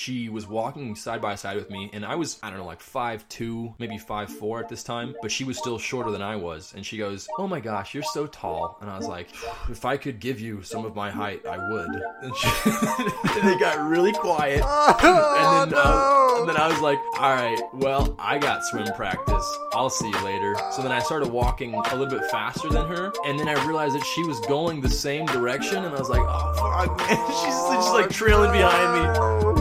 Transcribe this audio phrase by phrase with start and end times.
[0.00, 2.80] she was walking side by side with me, and I was, I don't know, like
[2.80, 6.36] five two, maybe five four at this time, but she was still shorter than I
[6.36, 6.72] was.
[6.74, 9.28] And she goes, "Oh my gosh, you're so tall," and I was like,
[9.68, 13.58] "If I could give you some of my height, I would." And, she, and they
[13.58, 14.62] got really quiet,
[15.02, 19.58] and then, uh, and then I was like, "All right, well, I got swim practice.
[19.72, 23.12] I'll see you later." So then I started walking a little bit faster than her,
[23.26, 26.22] and then I realized that she was going the same direction, and I was like,
[26.22, 29.59] "Oh fuck, man!" She's just like trailing behind me.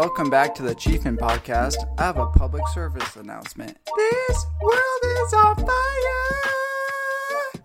[0.00, 1.74] Welcome back to the Chiefman Podcast.
[1.98, 3.76] I have a public service announcement.
[3.84, 5.66] This world is on fire.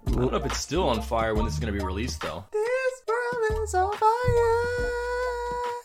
[0.06, 2.20] I don't know if it's still on fire when this is going to be released,
[2.20, 2.44] though.
[2.52, 4.92] This world is on fire.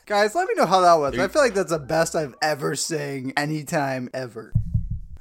[0.07, 1.17] Guys, let me know how that was.
[1.17, 4.53] I feel like that's the best I've ever sang anytime ever.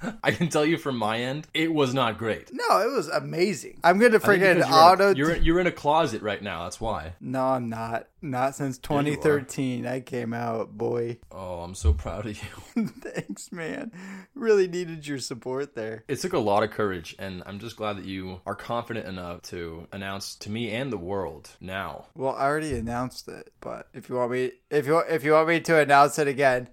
[0.23, 2.49] I can tell you from my end, it was not great.
[2.53, 3.79] No, it was amazing.
[3.83, 5.13] I'm gonna I think freaking auto.
[5.15, 6.63] You're, you're, you're in a closet right now.
[6.63, 7.13] That's why.
[7.19, 8.07] no, I'm not.
[8.21, 9.01] Not since you are.
[9.01, 9.85] 2013.
[9.85, 11.19] I came out, boy.
[11.31, 12.37] Oh, I'm so proud of
[12.75, 12.87] you.
[12.87, 13.93] Thanks, man.
[14.35, 16.03] Really needed your support there.
[16.09, 19.43] It took a lot of courage, and I'm just glad that you are confident enough
[19.43, 22.07] to announce to me and the world now.
[22.13, 25.47] Well, I already announced it, but if you want me, if you if you want
[25.47, 26.67] me to announce it again,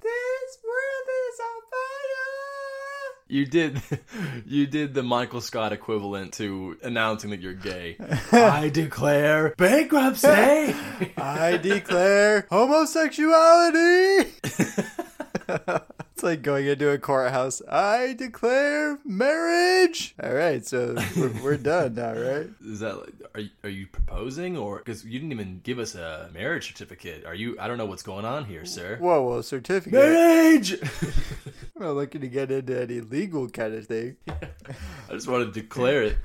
[3.29, 3.83] You did,
[4.47, 7.97] you did the Michael Scott equivalent to announcing that you're gay.
[8.33, 10.29] I declare bankruptcy.
[11.17, 14.33] I declare homosexuality.
[16.17, 17.61] It's like going into a courthouse.
[17.69, 20.15] I declare marriage.
[20.23, 22.49] All right, so we're, we're done now, right?
[22.65, 25.95] Is that like, are you, are you proposing or because you didn't even give us
[25.95, 27.27] a marriage certificate?
[27.27, 27.59] Are you?
[27.61, 28.97] I don't know what's going on here, sir.
[28.97, 29.93] Whoa, whoa, certificate.
[29.93, 30.81] Marriage.
[31.77, 34.17] I'm not looking to get into any legal kind of thing.
[34.29, 36.17] I just want to declare it.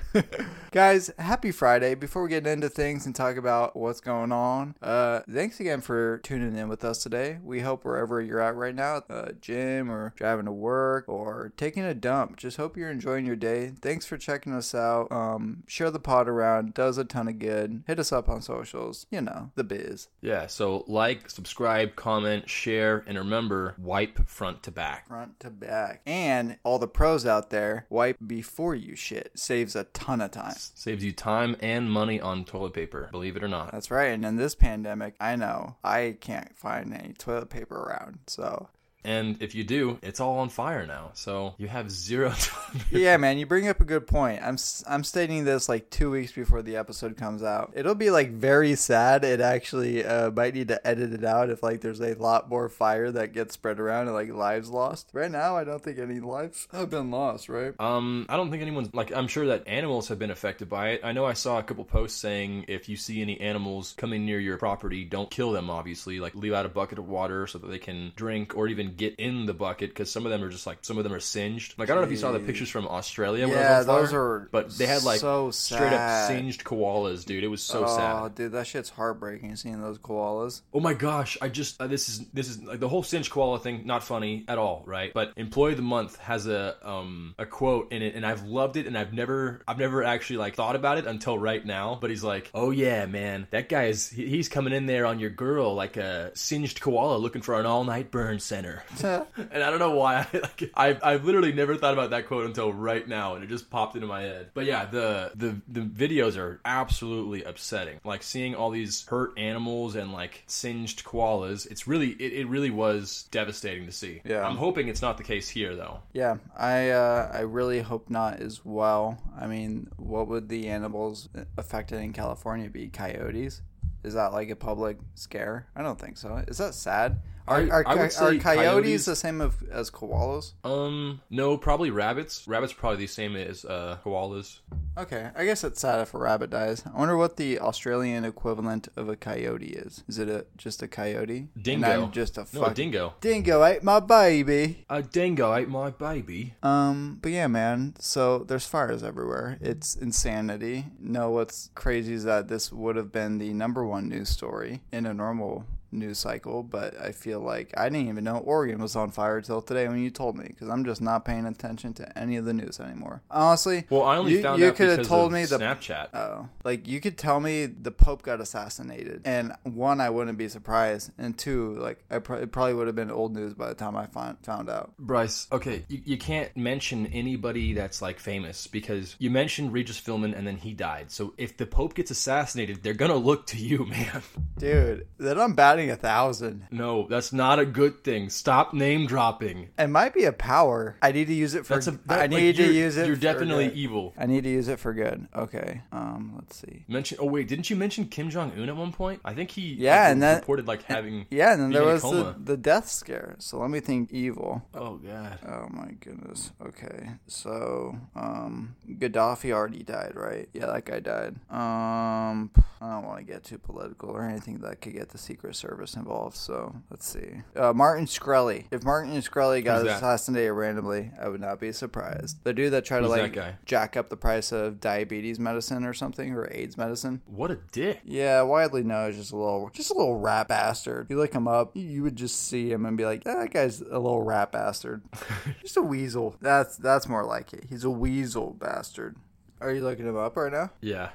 [0.72, 1.94] Guys, happy Friday.
[1.96, 6.20] Before we get into things and talk about what's going on, uh, thanks again for
[6.20, 7.40] tuning in with us today.
[7.44, 9.36] We hope wherever you're at right now, at the
[9.82, 13.72] gym or driving to work or taking a dump, just hope you're enjoying your day.
[13.82, 15.12] Thanks for checking us out.
[15.12, 17.84] Um, share the pod around, does a ton of good.
[17.88, 20.08] Hit us up on socials, you know, the biz.
[20.22, 20.48] Yeah.
[20.48, 25.08] So like, subscribe, comment, share, and remember, wipe front to back.
[25.08, 26.02] Front to back.
[26.06, 29.32] And all the pros out there, wipe before you shit.
[29.36, 30.54] Saves a ton of time.
[30.56, 33.10] Saves you time and money on toilet paper.
[33.12, 33.72] Believe it or not.
[33.72, 34.12] That's right.
[34.12, 38.20] And in this pandemic, I know I can't find any toilet paper around.
[38.28, 38.70] So,
[39.04, 41.12] And if you do, it's all on fire now.
[41.14, 42.82] So you have zero time.
[42.92, 44.42] yeah, man, you bring up a good point.
[44.44, 44.58] I'm
[44.88, 47.74] I'm stating this like two weeks before the episode comes out.
[47.76, 49.24] It'll be like very sad.
[49.24, 52.70] It actually uh, might need to edit it out if like there's a lot more
[52.70, 55.10] fire that gets spread around and like lives lost.
[55.14, 57.50] Right now, I don't think any lives have been lost.
[57.50, 57.74] Right?
[57.80, 59.12] Um, I don't think anyone's like.
[59.16, 61.02] I'm sure that animals have been affected by it.
[61.04, 64.40] I know I saw a couple posts saying if you see any animals coming near
[64.40, 65.70] your property, don't kill them.
[65.70, 68.91] Obviously, like leave out a bucket of water so that they can drink or even
[68.98, 71.20] get in the bucket because some of them are just like some of them are
[71.20, 71.78] singed.
[71.78, 73.48] Like I don't know if you saw the pictures from Australia.
[73.48, 77.44] Yeah, those fire, are But they had like so straight up singed koalas, dude.
[77.44, 78.36] It was so oh, sad.
[78.36, 80.62] dude, that shit's heartbreaking seeing those koalas.
[80.74, 81.38] Oh my gosh!
[81.42, 83.84] I just uh, this is this is like the whole singed koala thing.
[83.86, 85.14] Not funny at all, right?
[85.14, 88.78] But employee of the month has a um a quote in it, and I've loved
[88.78, 91.98] it, and I've never I've never actually like thought about it until right now.
[92.00, 95.30] But he's like, "Oh yeah, man, that guy's he, he's coming in there on your
[95.30, 99.80] girl like a singed koala looking for an all night burn center." and I don't
[99.80, 103.36] know why I like I I've literally never thought about that quote until right now,
[103.36, 104.50] and it just popped into my head.
[104.54, 108.00] But yeah, the the the videos are absolutely upsetting.
[108.04, 111.70] Like seeing all these hurt animals and like singed koalas.
[111.70, 114.22] It's really it, it really was devastating to see.
[114.26, 114.46] Yeah.
[114.48, 116.00] I'm hoping it's not the case here though.
[116.14, 119.18] Yeah, I uh, I really hope not as well.
[119.40, 122.88] I mean, what would the animals affected in California be?
[122.90, 123.62] Coyotes?
[124.04, 125.68] Is that like a public scare?
[125.76, 126.44] I don't think so.
[126.48, 127.22] Is that sad?
[127.48, 130.54] Are are, I are coyotes, coyotes- the same of, as koalas?
[130.64, 132.48] Um, no, probably rabbits.
[132.48, 134.60] Rabbits are probably the same as uh koalas.
[134.98, 136.84] Okay, I guess it's sad if a rabbit dies.
[136.86, 140.04] I wonder what the Australian equivalent of a coyote is.
[140.08, 141.48] Is it a just a coyote?
[141.62, 142.08] Dingo.
[142.12, 143.14] Just a No, a dingo.
[143.22, 144.86] Dingo ate my baby.
[144.90, 146.56] A dingo ate my baby.
[146.62, 147.96] Um, but yeah, man.
[148.00, 149.58] So there's fires everywhere.
[149.62, 150.88] It's insanity.
[151.00, 155.06] No, what's crazy is that this would have been the number one news story in
[155.06, 159.12] a normal news cycle, but I feel like I didn't even know Oregon was on
[159.12, 162.38] fire until today when you told me because I'm just not paying attention to any
[162.38, 163.22] of the news anymore.
[163.30, 166.14] Honestly, Well, I only you, found you out coulda because told of me the Snapchat.
[166.14, 170.48] Oh, like you could tell me the Pope got assassinated, and one, I wouldn't be
[170.48, 173.76] surprised, and two, like I pro- it probably would have been old news by the
[173.76, 174.94] time I find, found out.
[174.98, 180.38] Bryce, okay, you, you can't mention anybody that's like famous because you mentioned Regis Philbin
[180.38, 181.12] and then he died.
[181.12, 184.22] So if the Pope gets assassinated, they're gonna look to you, man.
[184.58, 186.68] Dude, then I'm batting a thousand.
[186.72, 188.30] No, that's not a good thing.
[188.30, 189.70] Stop name dropping.
[189.78, 190.98] It might be a power.
[191.02, 191.76] I need to use it for.
[191.76, 191.92] That's a.
[191.92, 193.08] That, I like, need to use it.
[193.08, 193.78] You're definitely good.
[193.78, 194.14] evil.
[194.18, 195.28] I need to use it for good.
[195.36, 195.82] Okay.
[195.92, 196.34] Um.
[196.36, 196.86] Let's see.
[196.88, 197.18] Mention.
[197.22, 199.22] Oh wait, didn't you mention Kim Jong Un at one point?
[199.26, 199.74] I think he.
[199.74, 201.26] Yeah, like, and that- reported like having.
[201.32, 203.36] Yeah, and then there being in a was the, the death scare.
[203.40, 204.62] So let me think evil.
[204.74, 205.40] Oh god.
[205.48, 206.52] Oh my goodness.
[206.66, 207.12] Okay.
[207.28, 210.50] So, um, Gaddafi already died, right?
[210.54, 211.36] Yeah, that guy died.
[211.50, 212.52] Um,
[212.82, 215.71] I don't want to get too political or anything that could get the Secret Service
[215.96, 216.36] involved.
[216.38, 217.42] So let's see.
[217.56, 218.66] Uh, Martin Shkreli.
[218.72, 219.98] If Martin Shkreli got Who's that?
[219.98, 222.44] assassinated randomly, I would not be surprised.
[222.44, 223.56] The dude that tried to Who's like that guy?
[223.66, 227.22] jack up the price of diabetes medicine or something or AIDS medicine.
[227.26, 228.02] What a dick.
[228.04, 231.08] Yeah, widely known as just a little, just a little rat bastard.
[231.10, 233.82] You look him up, you would just see him and be like, "Yeah, that guy's
[233.82, 235.02] a little rat bastard,
[235.62, 237.66] just a weasel." That's that's more like it.
[237.70, 239.16] He's a weasel bastard.
[239.60, 240.72] Are you looking him up right now?
[240.82, 241.10] Yeah.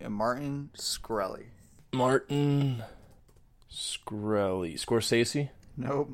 [0.00, 1.46] Yeah, Martin Shkreli.
[1.92, 2.82] Martin
[3.70, 4.74] Scorelli.
[4.74, 5.50] Scorsese?
[5.76, 6.10] Nope.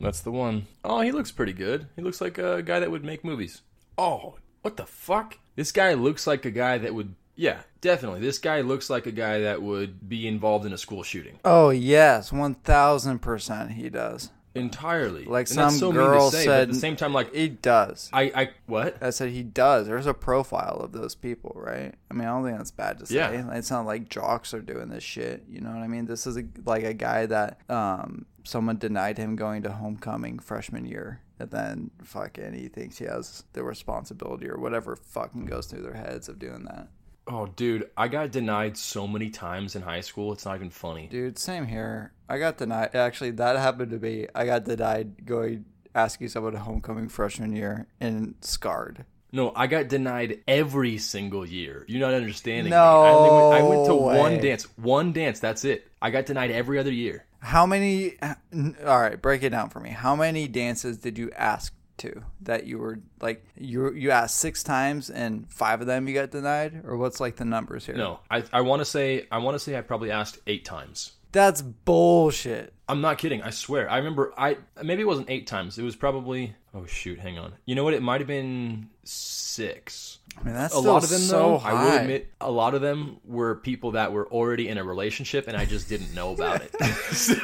[0.00, 0.66] That's the one.
[0.84, 1.86] Oh, he looks pretty good.
[1.96, 3.62] He looks like a guy that would make movies.
[3.96, 5.38] Oh, what the fuck?
[5.56, 7.14] This guy looks like a guy that would.
[7.36, 8.20] Yeah, definitely.
[8.20, 11.38] This guy looks like a guy that would be involved in a school shooting.
[11.44, 14.30] Oh yes, one thousand percent he does.
[14.54, 15.24] Entirely.
[15.24, 18.08] Like And some so girl say, but at the same time, like, He does.
[18.12, 19.02] I, I, what?
[19.02, 19.86] I said he does.
[19.86, 21.94] There's a profile of those people, right?
[22.10, 23.16] I mean, I don't think that's bad to say.
[23.16, 23.52] Yeah.
[23.52, 25.44] It's not like jocks are doing this shit.
[25.48, 26.06] You know what I mean?
[26.06, 30.84] This is a, like a guy that um someone denied him going to homecoming freshman
[30.84, 35.82] year, and then fucking he thinks he has the responsibility or whatever fucking goes through
[35.82, 36.88] their heads of doing that.
[37.26, 40.32] Oh, dude, I got denied so many times in high school.
[40.32, 41.08] It's not even funny.
[41.10, 42.12] Dude, same here.
[42.28, 42.94] I got denied.
[42.94, 44.26] Actually, that happened to me.
[44.34, 49.04] I got denied going asking someone to homecoming freshman year and scarred.
[49.32, 51.84] No, I got denied every single year.
[51.88, 53.08] You're not understanding No me.
[53.08, 54.64] I, went, I went to one dance.
[54.76, 55.40] One dance.
[55.40, 55.88] That's it.
[56.00, 57.24] I got denied every other year.
[57.40, 58.16] How many?
[58.22, 59.90] All right, break it down for me.
[59.90, 64.62] How many dances did you ask to that you were like you you asked six
[64.62, 67.96] times and five of them you got denied, or what's like the numbers here?
[67.96, 71.12] No, I, I want to say I want to say I probably asked eight times.
[71.32, 72.72] that's bullshit.
[72.88, 73.42] I'm not kidding.
[73.42, 73.90] I swear.
[73.90, 74.32] I remember.
[74.36, 75.78] I maybe it wasn't eight times.
[75.78, 76.54] It was probably.
[76.74, 77.18] Oh shoot!
[77.18, 77.54] Hang on.
[77.64, 77.94] You know what?
[77.94, 80.18] It might have been six.
[80.38, 81.70] I mean, that's a lot of them, so though, high.
[81.70, 85.46] I will admit, a lot of them were people that were already in a relationship,
[85.46, 86.74] and I just didn't know about it.
[87.12, 87.36] so,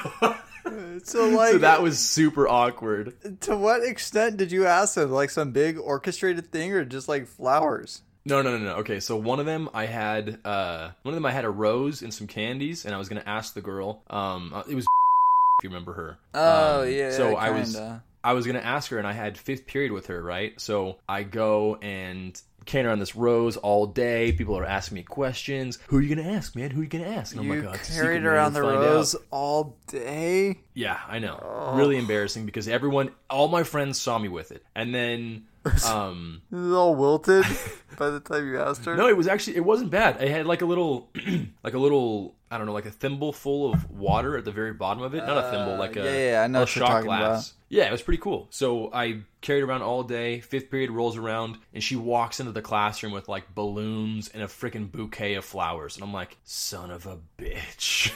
[1.05, 3.41] so like, so that was super awkward.
[3.43, 5.11] to what extent did you ask them?
[5.11, 8.03] Like some big orchestrated thing, or just like flowers?
[8.25, 8.75] No, no, no, no.
[8.77, 12.03] Okay, so one of them I had, uh, one of them I had a rose
[12.03, 14.03] and some candies, and I was gonna ask the girl.
[14.11, 14.85] Um, uh, it was
[15.61, 16.19] if you remember her.
[16.35, 17.11] Oh Um, yeah.
[17.13, 17.81] So I was.
[18.23, 20.61] I was gonna ask her, and I had fifth period with her, right?
[20.61, 22.39] So I go and
[22.71, 24.33] canter on this rose all day.
[24.33, 25.79] People are asking me questions.
[25.89, 26.71] Who are you gonna ask, man?
[26.71, 27.37] Who are you gonna ask?
[27.37, 30.61] Oh and I'm You like, oh, it's carried around the rose out." all day.
[30.75, 31.43] Yeah, I know.
[31.43, 31.77] Oh.
[31.77, 35.47] Really embarrassing because everyone, all my friends saw me with it, and then,
[35.87, 37.45] um, It was all wilted
[37.99, 38.97] by the time you asked her.
[38.97, 40.17] no, it was actually it wasn't bad.
[40.23, 41.09] I had like a little,
[41.63, 44.73] like a little, I don't know, like a thimble full of water at the very
[44.73, 45.19] bottom of it.
[45.27, 47.55] Not a thimble, like a Uh, yeah, yeah, I know a shot glass.
[47.69, 48.49] Yeah, it was pretty cool.
[48.51, 50.41] So I carried around all day.
[50.41, 54.47] Fifth period rolls around, and she walks into the classroom with like balloons and a
[54.47, 58.13] freaking bouquet of flowers, and I'm like, son of a bitch.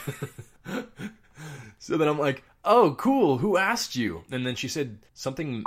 [1.79, 3.37] so then I'm like, oh, cool.
[3.37, 4.23] Who asked you?
[4.31, 5.63] And then she said something.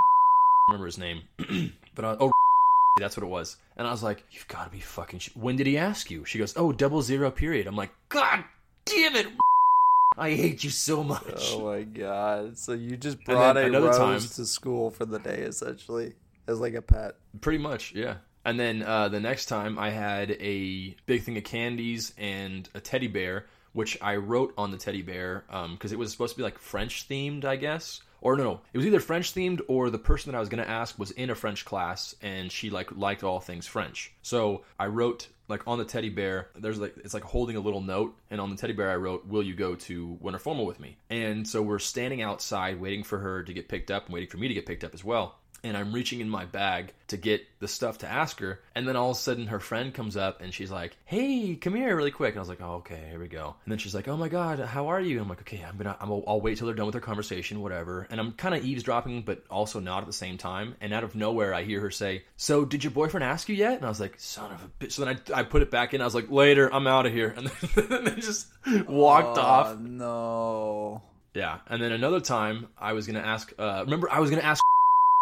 [0.69, 1.23] Remember his name,
[1.95, 2.31] but I, oh.
[2.99, 3.57] That's what it was.
[3.77, 6.25] And I was like, you've got to be fucking sh- When did he ask you?
[6.25, 7.67] She goes, oh, double zero period.
[7.69, 8.43] I'm like, God
[8.85, 9.29] damn it.
[10.19, 11.53] I hate you so much.
[11.53, 12.59] Oh my god!
[12.59, 16.15] So you just brought a another rose time- to school for the day, essentially,
[16.49, 17.15] as like a pet.
[17.41, 18.17] Pretty much, yeah.
[18.45, 22.81] And then uh, the next time I had a big thing of candies and a
[22.81, 26.43] teddy bear, which I wrote on the teddy bear because it was supposed to be
[26.43, 28.01] like French themed, I guess.
[28.21, 30.63] Or no, no, it was either French themed or the person that I was going
[30.63, 34.13] to ask was in a French class and she like liked all things French.
[34.23, 37.81] So I wrote like on the teddy bear, there's like it's like holding a little
[37.81, 40.81] note, and on the teddy bear I wrote, "Will you go to Winter Formal with
[40.81, 44.29] me?" And so we're standing outside waiting for her to get picked up and waiting
[44.29, 47.17] for me to get picked up as well and I'm reaching in my bag to
[47.17, 50.17] get the stuff to ask her, and then all of a sudden her friend comes
[50.17, 53.07] up and she's like, "Hey, come here, really quick." And I was like, "Oh, okay,
[53.11, 55.29] here we go." And then she's like, "Oh my god, how are you?" And I'm
[55.29, 58.21] like, "Okay, I'm gonna, I'm, I'll wait till they're done with their conversation, whatever." And
[58.21, 60.77] I'm kind of eavesdropping, but also not at the same time.
[60.81, 63.77] And out of nowhere, I hear her say, "So, did your boyfriend ask you yet?"
[63.77, 65.95] And I was like, "Son of a bitch!" So then I, I put it back
[65.95, 66.01] in.
[66.01, 68.49] I was like, "Later, I'm out of here," and then, then just
[68.89, 69.79] walked Oh, off.
[69.79, 71.03] no.
[71.35, 73.53] Yeah, and then another time I was gonna ask.
[73.59, 74.63] Uh, remember, I was gonna ask.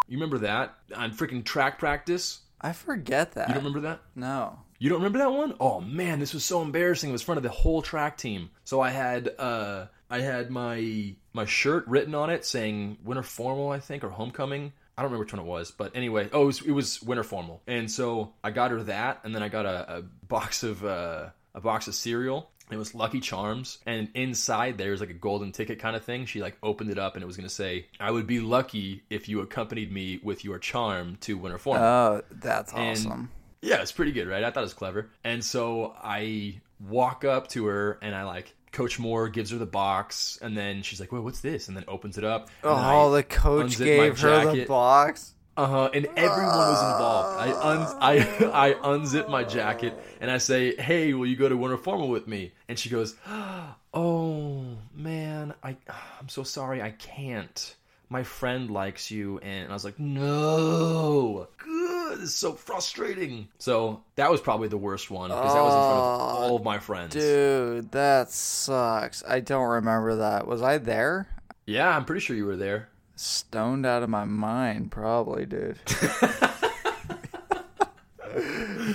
[0.08, 2.38] You remember that on freaking track practice?
[2.60, 3.48] I forget that.
[3.48, 4.02] You don't remember that?
[4.14, 4.60] No.
[4.78, 5.54] You don't remember that one?
[5.58, 7.08] Oh man, this was so embarrassing.
[7.10, 8.50] It was in front of the whole track team.
[8.62, 13.70] So I had uh I had my my shirt written on it saying winter formal,
[13.72, 14.72] I think, or homecoming.
[14.96, 17.22] I don't remember which one it was, but anyway, oh, it was, it was winter
[17.24, 17.60] formal.
[17.66, 21.26] And so I got her that, and then I got a, a box of uh,
[21.54, 22.50] a box of cereal.
[22.70, 26.26] It was Lucky Charms, and inside there was like a golden ticket kind of thing.
[26.26, 29.28] She like opened it up, and it was gonna say, "I would be lucky if
[29.28, 33.30] you accompanied me with your charm to winter formal." Oh, that's And- awesome.
[33.62, 34.44] Yeah, it's pretty good, right?
[34.44, 35.10] I thought it was clever.
[35.24, 39.64] And so I walk up to her and I like Coach Moore gives her the
[39.66, 42.50] box and then she's like, "Wait, what's this?" And then opens it up.
[42.62, 45.32] Oh, the coach gave her the box.
[45.56, 47.40] uh-huh, and everyone was involved.
[47.40, 48.14] I un- I
[48.68, 52.28] I unzip my jacket and I say, "Hey, will you go to Winter Formal with
[52.28, 53.14] me?" And she goes,
[53.94, 54.64] "Oh,
[54.94, 55.76] man, I
[56.20, 57.74] I'm so sorry, I can't.
[58.10, 61.75] My friend likes you." And I was like, "No." Good.
[62.16, 63.48] This is so frustrating.
[63.58, 66.20] So, that was probably the worst one because that was in front of
[66.50, 67.12] all of my friends.
[67.12, 69.22] Dude, that sucks.
[69.26, 70.46] I don't remember that.
[70.46, 71.28] Was I there?
[71.66, 72.88] Yeah, I'm pretty sure you were there.
[73.16, 75.78] Stoned out of my mind, probably, dude.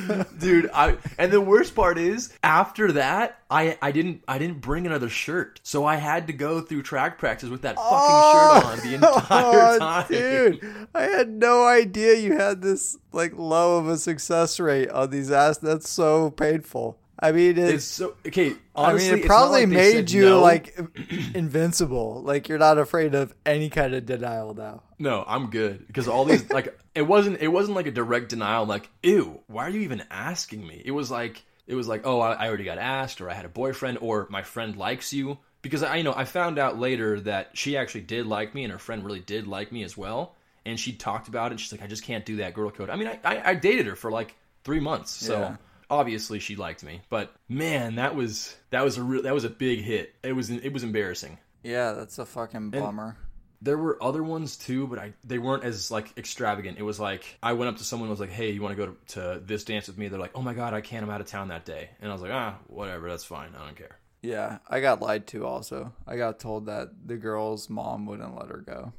[0.40, 4.86] dude i and the worst part is after that i i didn't i didn't bring
[4.86, 8.72] another shirt so i had to go through track practice with that fucking shirt oh,
[8.72, 13.78] on the entire Oh, time dude, I had no idea you had this like low
[13.78, 15.58] of a success rate on these ass.
[15.58, 16.98] That's so painful.
[17.22, 20.42] I mean, it, it's so okay I mean, it probably like made you no.
[20.42, 20.76] like
[21.36, 22.22] invincible.
[22.24, 24.84] Like you're not afraid of any kind of denial now.
[25.00, 28.66] no i'm good because all these like it wasn't it wasn't like a direct denial
[28.66, 32.20] like ew why are you even asking me it was like it was like oh
[32.20, 35.38] i, I already got asked or i had a boyfriend or my friend likes you
[35.62, 38.72] because i you know i found out later that she actually did like me and
[38.72, 40.36] her friend really did like me as well
[40.66, 42.96] and she talked about it she's like i just can't do that girl code i
[42.96, 45.56] mean i i, I dated her for like three months so Yeah.
[45.92, 49.50] Obviously she liked me but man that was that was a real that was a
[49.50, 53.16] big hit it was it was embarrassing Yeah, that's a fucking bummer.
[53.62, 56.80] there were other ones too, but I they weren't as like extravagant.
[56.80, 58.86] It was like I went up to someone and was like, "Hey, you want to
[58.86, 58.96] go to,
[59.36, 61.04] to this dance with me?" They're like, "Oh my god, I can't.
[61.04, 63.08] I'm out of town that day." And I was like, "Ah, whatever.
[63.08, 63.52] That's fine.
[63.56, 65.46] I don't care." Yeah, I got lied to.
[65.46, 68.94] Also, I got told that the girl's mom wouldn't let her go.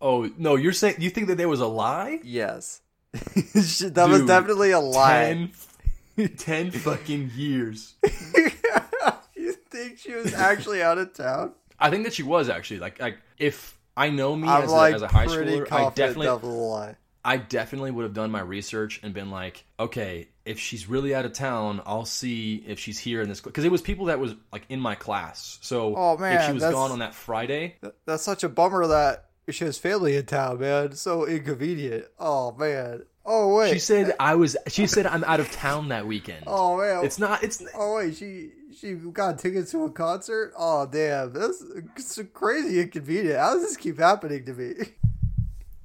[0.00, 2.18] Oh no, you're saying you think that there was a lie?
[2.24, 2.80] Yes,
[3.12, 5.22] that was definitely a lie.
[5.34, 5.50] Ten,
[6.36, 7.94] ten fucking years.
[9.36, 11.52] you think she was actually out of town?
[11.78, 14.92] I think that she was actually like like if I know me I'm as, like
[14.92, 16.96] a, as a high schooler, I definitely that was a lie.
[17.22, 21.26] I definitely would have done my research and been like, okay, if she's really out
[21.26, 24.34] of town, I'll see if she's here in this because it was people that was
[24.52, 25.58] like in my class.
[25.60, 28.86] So Oh, if man, she was gone on that Friday, Th- That's such a bummer
[28.86, 30.92] that she has family in town, man.
[30.92, 32.06] So inconvenient.
[32.18, 33.02] Oh man.
[33.24, 33.72] Oh wait.
[33.72, 34.56] she said I was.
[34.68, 36.44] She said I'm out of town that weekend.
[36.46, 36.98] Oh man.
[36.98, 37.04] Oh.
[37.04, 37.42] It's not.
[37.42, 40.52] It's Oh wait, she she got tickets to a concert.
[40.58, 41.62] Oh damn, that's
[41.96, 43.38] it's crazy inconvenient.
[43.38, 44.74] How does this keep happening to me?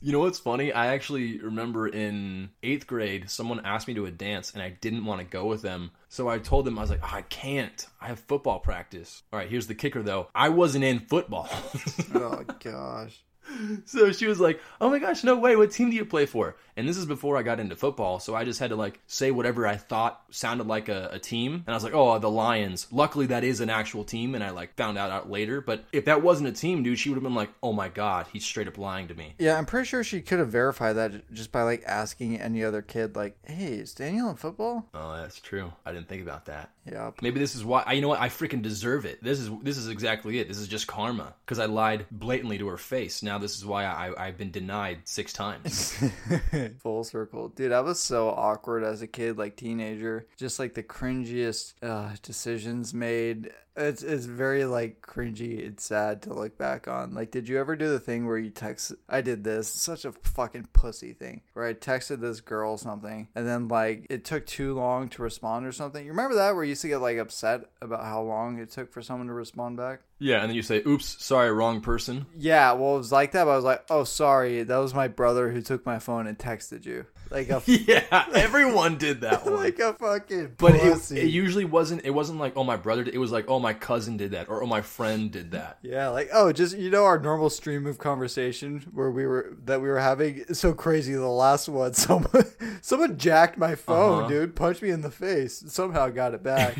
[0.05, 0.71] You know what's funny?
[0.71, 5.03] I actually remember in eighth grade, someone asked me to a dance, and I didn't
[5.03, 5.89] want to go with them.
[6.09, 7.87] So I told them I was like, oh, I can't.
[7.99, 9.23] I have football practice.
[9.33, 10.27] All right, here's the kicker though.
[10.35, 11.49] I wasn't in football.
[12.13, 13.23] oh gosh.
[13.85, 15.55] So she was like, "Oh my gosh, no way!
[15.55, 18.35] What team do you play for?" And this is before I got into football, so
[18.35, 21.69] I just had to like say whatever I thought sounded like a, a team, and
[21.69, 24.75] I was like, "Oh, the Lions." Luckily, that is an actual team, and I like
[24.75, 25.61] found out, out later.
[25.61, 28.27] But if that wasn't a team, dude, she would have been like, "Oh my god,
[28.31, 31.31] he's straight up lying to me." Yeah, I'm pretty sure she could have verified that
[31.33, 35.39] just by like asking any other kid, like, "Hey, is Daniel in football?" Oh, that's
[35.39, 35.71] true.
[35.85, 36.71] I didn't think about that.
[36.91, 37.11] Yeah.
[37.21, 37.83] Maybe this is why.
[37.85, 38.19] I, you know what?
[38.19, 39.23] I freaking deserve it.
[39.23, 40.47] This is this is exactly it.
[40.47, 43.21] This is just karma because I lied blatantly to her face.
[43.21, 45.93] Now now this is why I, I've been denied six times.
[46.83, 47.49] Full circle.
[47.49, 50.25] Dude, I was so awkward as a kid, like teenager.
[50.37, 53.51] Just like the cringiest uh, decisions made.
[53.77, 55.59] It's it's very like cringy.
[55.59, 57.13] It's sad to look back on.
[57.13, 58.93] Like, did you ever do the thing where you text?
[59.09, 59.67] I did this.
[59.67, 61.41] Such a fucking pussy thing.
[61.53, 65.65] Where I texted this girl something, and then like it took too long to respond
[65.65, 66.05] or something.
[66.05, 68.91] You remember that where you used to get like upset about how long it took
[68.93, 70.01] for someone to respond back?
[70.25, 73.45] Yeah, and then you say, "Oops, sorry, wrong person." Yeah, well, it was like that.
[73.45, 76.37] But I was like, oh, sorry, that was my brother who took my phone and
[76.37, 77.05] texted you.
[77.31, 78.03] Like a Yeah,
[78.35, 79.55] everyone did that one.
[79.55, 81.19] like a fucking But it, pussy.
[81.19, 82.05] it usually wasn't.
[82.05, 83.03] It wasn't like, oh, my brother.
[83.03, 85.79] Did, it was like, oh, my cousin did that, or oh, my friend did that.
[85.81, 89.81] Yeah, like oh, just you know our normal stream of conversation where we were that
[89.81, 91.13] we were having so crazy.
[91.13, 92.45] The last one, someone
[92.81, 94.29] someone jacked my phone, Uh-huh.
[94.29, 95.63] dude, punched me in the face.
[95.67, 96.75] Somehow got it back.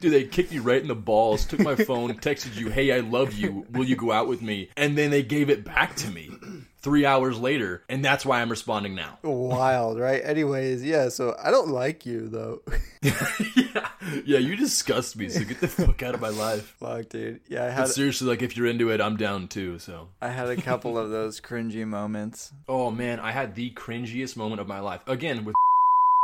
[0.00, 1.46] Dude, they kicked you right in the balls.
[1.46, 3.66] Took my phone, texted you, "Hey, I love you.
[3.70, 6.30] Will you go out with me?" And then they gave it back to me
[6.80, 9.18] three hours later, and that's why I'm responding now.
[9.22, 10.22] Wild, right?
[10.24, 11.08] Anyways, yeah.
[11.08, 12.62] So I don't like you though.
[13.02, 13.88] yeah,
[14.24, 15.28] yeah, you disgust me.
[15.28, 16.76] So get the fuck out of my life.
[16.80, 17.40] Fuck, dude.
[17.48, 19.78] Yeah, I But seriously, like if you're into it, I'm down too.
[19.78, 20.08] So.
[20.20, 22.52] I had a couple of those cringy moments.
[22.68, 25.02] Oh man, I had the cringiest moment of my life.
[25.06, 25.54] Again with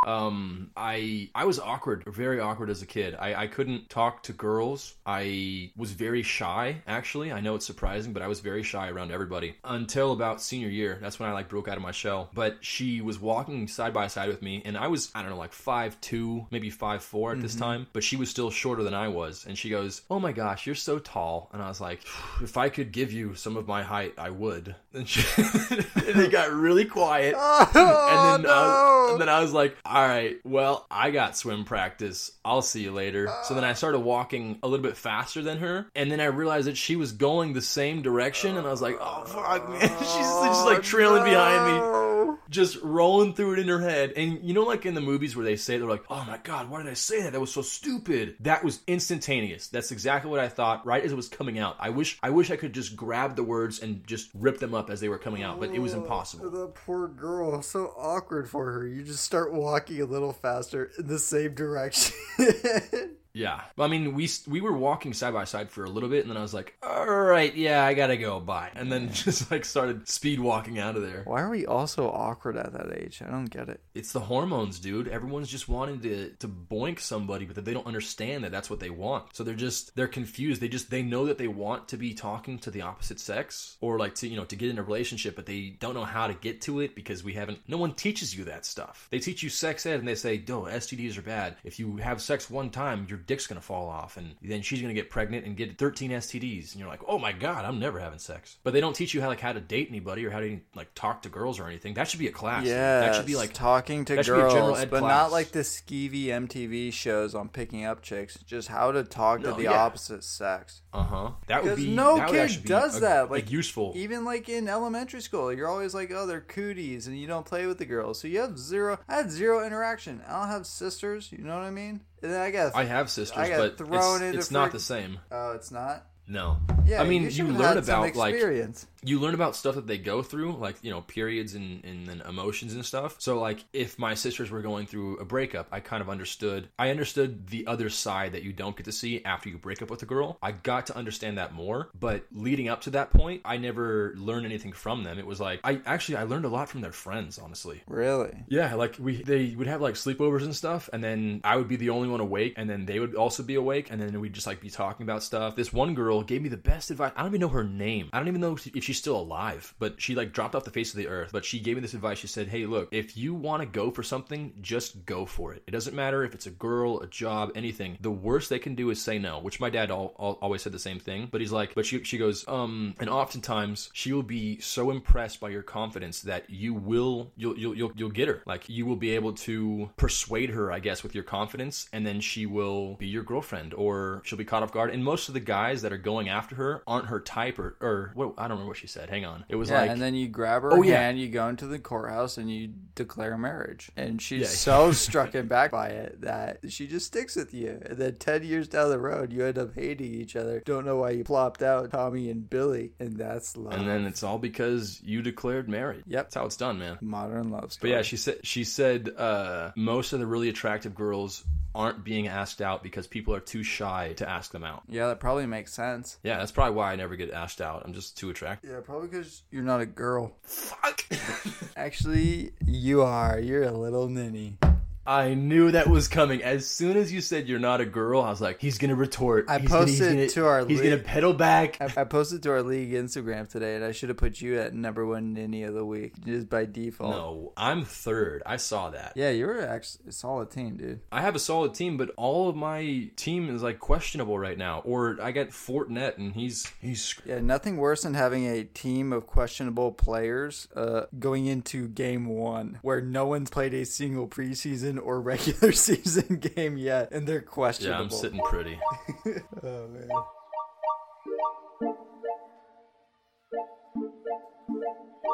[0.05, 3.17] um I I was awkward, very awkward as a kid.
[3.19, 4.95] I, I couldn't talk to girls.
[5.07, 7.33] I was very shy, actually.
[7.33, 9.57] I know it's surprising, but I was very shy around everybody.
[9.65, 10.99] Until about senior year.
[11.01, 12.31] That's when I like broke out of my shell.
[12.35, 15.37] But she was walking side by side with me and I was, I don't know,
[15.37, 18.95] like five two, maybe five four at this time, but she was still shorter than
[18.95, 19.45] I was.
[19.47, 21.51] And she goes, Oh my gosh, you're so tall.
[21.53, 22.01] And I was like,
[22.43, 24.75] if I could give you some of my height, I would.
[24.95, 27.35] And she and it got really quiet
[27.75, 28.71] Oh and then, I was,
[29.09, 29.09] no!
[29.13, 32.33] and then I was like, all right, well, I got swim practice.
[32.45, 33.33] I'll see you later.
[33.45, 33.75] So then I ah.
[33.75, 35.87] started walking a little bit faster than her.
[35.95, 38.57] And then I realized that she was going the same direction.
[38.57, 39.81] And I was like, oh, fuck, man.
[40.01, 42.14] She's just like trailing behind me, No.
[42.51, 44.13] Just rolling through it in her head.
[44.17, 46.71] And you know, like in the movies where they say, they're like, oh my God,
[46.71, 47.33] why did I say that?
[47.33, 48.37] That was so stupid.
[48.41, 49.69] That was instantaneous.
[49.69, 51.77] That's exactly what I thought right as it was coming out.
[51.79, 54.91] I wish, I wish I could just grab the words and just rip them up
[54.91, 56.51] as they were coming out, but it was oh, impossible.
[56.51, 58.87] The poor girl, so awkward for her.
[58.87, 62.15] You just start walking a little faster in the same direction.
[63.35, 66.31] Yeah, I mean, we we were walking side by side for a little bit, and
[66.31, 69.65] then I was like, "All right, yeah, I gotta go, bye," and then just like
[69.65, 71.23] started speed walking out of there.
[71.25, 73.21] Why are we all so awkward at that age?
[73.27, 73.81] I don't get it.
[73.93, 75.09] It's the hormones, dude.
[75.09, 78.91] Everyone's just wanting to to boink somebody, but they don't understand that that's what they
[78.91, 79.35] want.
[79.35, 80.61] So they're just they're confused.
[80.61, 83.99] They just they know that they want to be talking to the opposite sex or
[83.99, 86.35] like to you know to get in a relationship, but they don't know how to
[86.35, 87.59] get to it because we haven't.
[87.67, 89.09] No one teaches you that stuff.
[89.11, 91.57] They teach you sex ed, and they say, "No, STDs are bad.
[91.65, 94.95] If you have sex one time, your dick's gonna fall off, and then she's gonna
[94.95, 98.19] get pregnant and get 13 STDs." And you're like, "Oh my god, I'm never having
[98.19, 100.61] sex." But they don't teach you how like how to date anybody or how to
[100.75, 101.95] like talk to girls or anything.
[101.95, 102.65] That should be a class.
[102.65, 105.01] Yeah, that should be like talking to that should be a general girls, ed but
[105.01, 105.11] class.
[105.11, 108.39] not like the skeevy MTV shows on picking up chicks.
[108.47, 109.73] Just how to talk No, to the yeah.
[109.73, 110.83] opposite sex.
[110.93, 111.31] Uh huh.
[111.49, 113.93] That would be no that kid does a- that, Like, like, useful.
[113.97, 117.67] Even like in elementary school, you're always like, "Oh, they're cooties," and you don't play
[117.67, 118.99] with the girls, so you have zero.
[119.09, 120.23] I had zero interaction.
[120.27, 121.31] I don't have sisters.
[121.33, 122.01] You know what I mean?
[122.25, 122.75] And then I got.
[122.75, 125.19] I have sisters, I got but thrown it's, into it's not frick- the same.
[125.31, 126.07] oh, it's not.
[126.27, 126.57] No.
[126.87, 128.87] Yeah, I mean, you, learn had some about like experience.
[129.05, 132.23] You learn about stuff that they go through, like you know periods and, and then
[132.29, 133.17] emotions and stuff.
[133.19, 136.69] So like if my sisters were going through a breakup, I kind of understood.
[136.79, 139.91] I understood the other side that you don't get to see after you break up
[139.91, 140.39] with a girl.
[140.43, 141.91] I got to understand that more.
[141.99, 145.19] But leading up to that point, I never learned anything from them.
[145.19, 147.83] It was like I actually I learned a lot from their friends, honestly.
[147.87, 148.45] Really?
[148.49, 151.77] Yeah, like we they would have like sleepovers and stuff, and then I would be
[151.77, 154.47] the only one awake, and then they would also be awake, and then we'd just
[154.47, 155.57] like be talking about stuff.
[155.57, 157.13] This one girl gave me the best advice.
[157.17, 158.11] I don't even know her name.
[158.13, 160.93] I don't even know if she's still alive, but she like dropped off the face
[160.93, 161.31] of the earth.
[161.33, 162.19] But she gave me this advice.
[162.19, 165.65] She said, "Hey, look, if you want to go for something, just go for it.
[165.67, 167.99] It doesn't matter if it's a girl, a job, anything.
[168.01, 170.73] The worst they can do is say no." Which my dad all, all, always said
[170.73, 171.29] the same thing.
[171.31, 175.41] But he's like, but she she goes, um, and oftentimes she will be so impressed
[175.41, 178.43] by your confidence that you will you'll you'll you'll, you'll get her.
[178.47, 182.21] Like you will be able to persuade her, I guess, with your confidence, and then
[182.21, 184.91] she will be your girlfriend, or she'll be caught off guard.
[184.91, 188.13] And most of the guys that are going after her aren't her type, or or
[188.15, 189.11] what, I don't remember what she said.
[189.11, 190.97] Hang on, it was Yeah, like and then you grab her Oh, yeah.
[191.01, 193.91] hand, you go into the courthouse, and you declare marriage.
[193.97, 194.47] And she's Yeah.
[194.49, 197.81] so struck and back by it that she just sticks with you.
[197.87, 200.61] And then 10 years down the road, you end up hating each other.
[200.65, 202.93] Don't know why you plopped out Tommy and Billy.
[203.01, 203.73] And that's love.
[203.75, 206.05] and then it's all because you declared marriage.
[206.07, 206.25] Yep.
[206.27, 206.99] that's how it's done, man.
[207.01, 211.45] Modern love But yeah, she said she said uh, most of the really attractive girls
[211.75, 214.83] aren't being asked out because people are too shy to ask them out.
[214.89, 216.19] Yeah, that probably makes sense.
[216.23, 217.83] Yeah, that's probably why I never get asked out.
[217.85, 218.71] I'm just too attractive.
[218.71, 220.37] Yeah, probably because you're not a girl.
[220.43, 221.05] Fuck.
[221.77, 223.39] Actually, you are.
[223.39, 224.59] You're a little ninny.
[225.07, 226.43] I knew that was coming.
[226.43, 229.47] As soon as you said you're not a girl, I was like, he's gonna retort.
[229.49, 231.79] I he's gonna, he's posted gonna- to our He's li- gonna pedal back.
[231.81, 234.73] I, I posted to our league Instagram today, and I should have put you at
[234.75, 237.11] number one ninny of the week just by default.
[237.11, 238.43] No, I'm third.
[238.47, 239.13] I saw that.
[239.15, 241.01] Yeah, you were actually a solid team, dude.
[241.13, 244.81] I have a solid team, but all of my team is like questionable right now.
[244.85, 249.27] Or I got Fournette, and he's he's Yeah, nothing worse than having a team of
[249.27, 255.21] questionable players uh, going into game one where no one's played a single preseason or
[255.21, 257.97] regular season game yet, and they're questionable.
[257.99, 258.03] yeah.
[258.05, 258.79] I'm sitting pretty.
[259.63, 260.09] Oh man.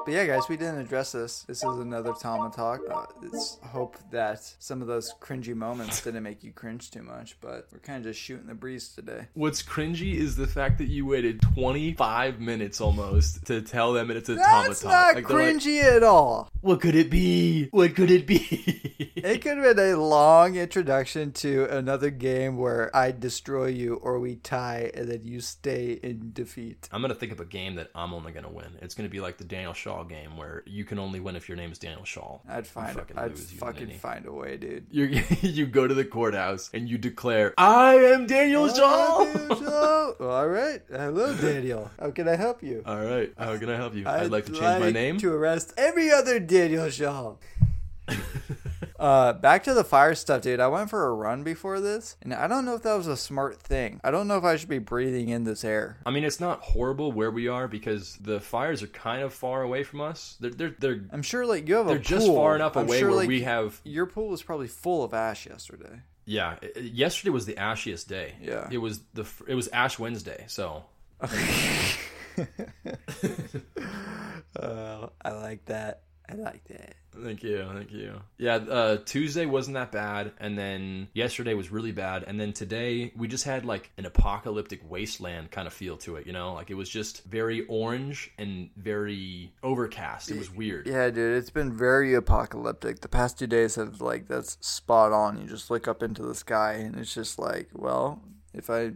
[0.04, 1.42] But yeah, guys, we didn't address this.
[1.42, 2.80] This is another Tama talk.
[2.90, 7.36] Uh, it's hope that some of those cringy moments didn't make you cringe too much,
[7.40, 9.26] but we're kind of just shooting the breeze today.
[9.34, 14.28] What's cringy is the fact that you waited 25 minutes almost to tell them it's
[14.28, 14.84] a That's Tomatalk.
[14.84, 16.50] not Like, they're like, cringy at all.
[16.60, 17.68] what could it be?
[17.70, 18.86] What could it be?
[19.22, 24.18] It could have been a long introduction to another game where I destroy you or
[24.18, 26.88] we tie and then you stay in defeat.
[26.90, 28.78] I'm gonna think of a game that I'm only gonna win.
[28.80, 31.56] It's gonna be like the Daniel Shaw game where you can only win if your
[31.56, 32.38] name is Daniel Shaw.
[32.46, 34.86] I'd find fucking I'd lose, fucking find a way, dude.
[34.90, 35.04] You
[35.40, 40.48] you go to the courthouse and you declare, "I am Daniel Shaw." Oh, well, all
[40.48, 40.82] right.
[40.90, 41.90] Hello, Daniel.
[41.98, 42.82] How can I help you?
[42.84, 44.06] All right, how can I help you?
[44.06, 45.18] I'd, like to change my name.
[45.18, 47.36] To arrest every other Daniel Shaw.
[49.00, 50.60] uh, back to the fire stuff, dude.
[50.60, 53.16] I went for a run before this, and I don't know if that was a
[53.16, 53.98] smart thing.
[54.04, 55.96] I don't know if I should be breathing in this air.
[56.04, 59.62] I mean, it's not horrible where we are because the fires are kind of far
[59.62, 60.36] away from us.
[60.38, 62.36] They're they're they're, I'm sure, like you have a they're just pool.
[62.36, 63.80] far enough I'm away sure, where like, we have.
[63.84, 66.02] Your pool was probably full of ash yesterday.
[66.26, 68.34] Yeah, yesterday was the ashiest day.
[68.40, 68.68] Yeah.
[68.70, 70.44] it was the it was Ash Wednesday.
[70.46, 70.84] So
[74.58, 76.02] Uh, I like that.
[76.30, 76.94] I like that.
[77.12, 78.20] Thank you, thank you.
[78.38, 83.12] Yeah, uh, Tuesday wasn't that bad, and then yesterday was really bad, and then today
[83.16, 86.54] we just had like an apocalyptic wasteland kind of feel to it, you know?
[86.54, 90.30] Like it was just very orange and very overcast.
[90.30, 90.86] It was weird.
[90.86, 93.00] Yeah, dude, it's been very apocalyptic.
[93.00, 95.40] The past two days have like that's spot on.
[95.40, 98.22] You just look up into the sky and it's just like, well,
[98.54, 98.92] if I,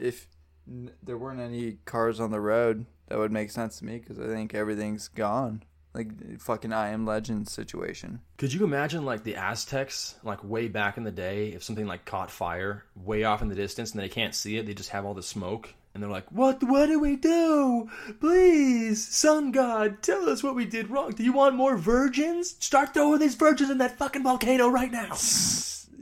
[0.00, 0.28] if
[0.66, 4.18] n- there weren't any cars on the road, that would make sense to me because
[4.18, 5.62] I think everything's gone.
[5.92, 8.20] Like fucking I Am Legend situation.
[8.38, 12.04] Could you imagine like the Aztecs, like way back in the day, if something like
[12.04, 15.04] caught fire way off in the distance and they can't see it, they just have
[15.04, 15.74] all the smoke.
[15.92, 16.62] And they're like, "What?
[16.62, 17.90] What do we do?
[18.20, 21.10] Please, Sun God, tell us what we did wrong.
[21.10, 22.54] Do you want more virgins?
[22.60, 25.16] Start throwing these virgins in that fucking volcano right now."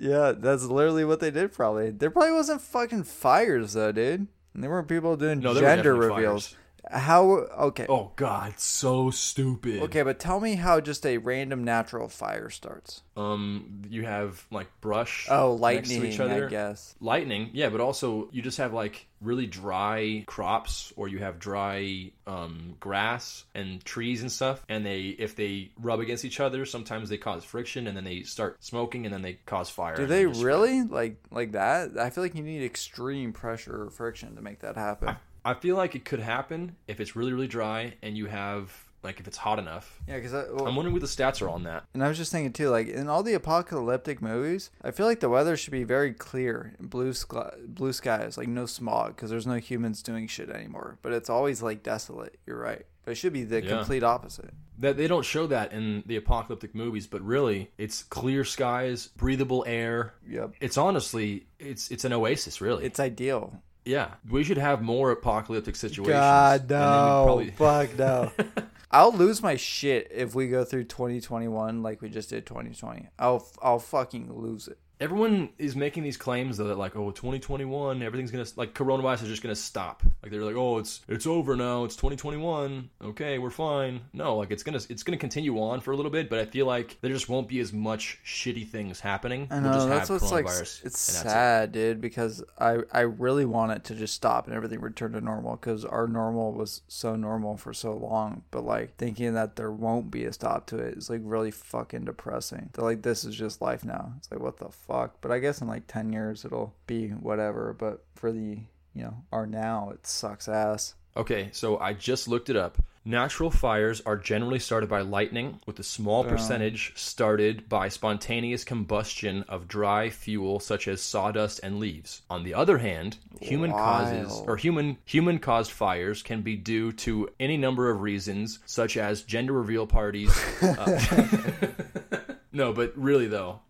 [0.01, 1.53] Yeah, that's literally what they did.
[1.53, 4.29] Probably there probably wasn't fucking fires though, dude.
[4.55, 6.49] And there weren't people doing No, gender reveals.
[6.51, 6.57] fires.
[6.91, 7.31] How?
[7.31, 7.87] Okay.
[7.89, 9.83] Oh God, so stupid.
[9.83, 13.03] Okay, but tell me how just a random natural fire starts.
[13.17, 15.27] Um, you have like brush.
[15.31, 16.47] Oh, next to lightning, each other.
[16.47, 16.95] I guess.
[17.01, 22.11] lightning yeah but also you just have like really dry crops or you have dry
[22.27, 27.09] um, grass and trees and stuff and they if they rub against each other sometimes
[27.09, 30.27] they cause friction and then they start smoking and then they cause fire Do they
[30.27, 31.99] really like like that?
[31.99, 35.09] I feel like you need extreme pressure or friction to make that happen.
[35.09, 35.17] i
[35.55, 38.73] feel like it could happen if it's really really dry and you have
[39.05, 41.85] like if it's hot enough Yeah, because i'm wondering what the stats are on that
[41.95, 45.21] and I was just thinking too, like in all the apocalyptic movies, I feel like
[45.21, 49.47] the weather should be very clear, blue sky, blue skies, like no smog, because there's
[49.47, 50.99] no humans doing shit anymore.
[51.03, 52.39] But it's always like desolate.
[52.47, 53.77] You're right, but it should be the Yeah.
[53.79, 54.51] complete opposite.
[54.81, 59.65] that they don't show that in the apocalyptic movies but really it's clear skies breathable
[59.67, 63.61] air Yep, it's honestly it's it's an oasis really it's ideal.
[63.89, 66.13] Yeah, we should have more apocalyptic situations.
[66.13, 68.33] God and then we'd no, probably- fuck no.
[68.91, 73.09] I'll lose my shit if we go through 2021 like we just did 2020.
[73.19, 74.79] I'll I'll fucking lose it.
[75.01, 79.29] Everyone is making these claims though that like, oh, 2021, everything's gonna like coronavirus is
[79.29, 80.03] just gonna stop.
[80.23, 81.85] Like they're like, oh, it's it's over now.
[81.85, 82.91] It's 2021.
[83.05, 84.01] Okay, we're fine.
[84.13, 86.67] No, like it's gonna it's gonna continue on for a little bit, but I feel
[86.67, 89.47] like there just won't be as much shitty things happening.
[89.51, 90.47] I We'll know just that's what's like.
[90.47, 91.15] It's that's it.
[91.29, 95.21] sad, dude, because I I really want it to just stop and everything return to
[95.21, 98.43] normal because our normal was so normal for so long.
[98.51, 102.05] But like thinking that there won't be a stop to it is like really fucking
[102.05, 102.71] depressing.
[102.73, 104.15] That like this is just life now.
[104.19, 104.88] It's like what the fuck.
[104.89, 107.75] But I guess in like ten years it'll be whatever.
[107.79, 108.59] But for the
[108.95, 110.95] you know our now it sucks ass.
[111.17, 112.79] Okay, so I just looked it up.
[113.05, 119.45] Natural fires are generally started by lightning, with a small percentage started by spontaneous combustion
[119.49, 122.21] of dry fuel such as sawdust and leaves.
[122.29, 127.31] On the other hand, human causes or human human caused fires can be due to
[127.41, 130.31] any number of reasons, such as gender reveal parties.
[130.63, 131.71] uh,
[132.53, 133.61] no, but really though,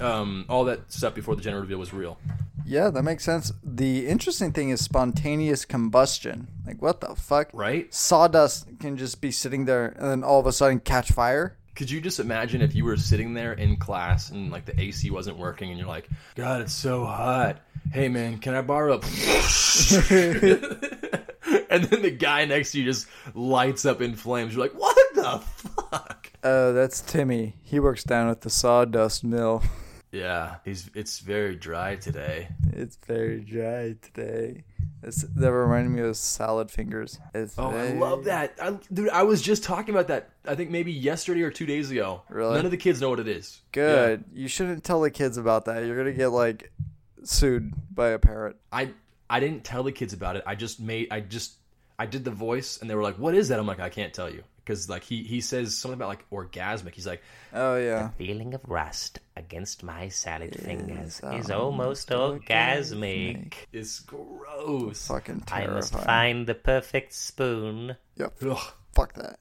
[0.00, 2.18] um, all that stuff before the gender reveal was real.
[2.64, 3.52] Yeah, that makes sense.
[3.64, 6.48] The interesting thing is spontaneous combustion.
[6.66, 7.50] Like, what the fuck?
[7.52, 7.92] Right?
[7.92, 11.56] Sawdust can just be sitting there and then all of a sudden catch fire.
[11.74, 15.10] Could you just imagine if you were sitting there in class and like the AC
[15.10, 17.60] wasn't working and you're like, God, it's so hot.
[17.92, 19.00] Hey man, can I borrow a
[21.70, 24.54] And then the guy next to you just lights up in flames.
[24.54, 26.30] You're like, what the fuck?
[26.42, 27.54] Oh, that's Timmy.
[27.62, 29.62] He works down at the sawdust mill.
[30.12, 32.48] Yeah, he's it's very dry today.
[32.72, 34.64] It's very dry today.
[35.02, 37.18] It's, that reminded me of salad fingers.
[37.32, 38.54] It's Oh, I love that.
[38.60, 40.30] I, dude, I was just talking about that.
[40.44, 42.22] I think maybe yesterday or two days ago.
[42.28, 42.56] Really?
[42.56, 43.60] None of the kids know what it is.
[43.72, 44.24] Good.
[44.34, 45.84] You shouldn't tell the kids about that.
[45.86, 46.72] You're gonna get like
[47.22, 48.56] sued by a parent.
[48.72, 48.90] I
[49.28, 50.42] I didn't tell the kids about it.
[50.44, 51.54] I just made I just
[51.98, 54.12] I did the voice and they were like, "What is that?" I'm like, "I can't
[54.12, 56.94] tell you." Cuz like he he says something about like orgasmic.
[56.94, 58.02] He's like, Oh yeah.
[58.18, 63.54] the feeling of rust against my salad fingers is almost orgasmic.
[63.72, 65.70] "It's gross." Fucking terrifying.
[65.70, 67.96] I must find the perfect spoon.
[68.16, 68.34] Yep.
[68.42, 68.72] Ugh.
[68.94, 69.38] Fuck that.